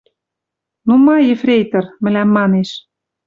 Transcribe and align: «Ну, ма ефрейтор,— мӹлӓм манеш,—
«Ну, 0.85 0.93
ма 1.05 1.15
ефрейтор,— 1.33 1.85
мӹлӓм 2.03 2.29
манеш,— 2.37 2.69